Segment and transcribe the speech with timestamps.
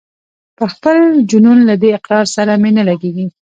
[0.57, 0.97] پر خپل
[1.29, 3.25] جنون له دې اقرار سره مي نه لګیږي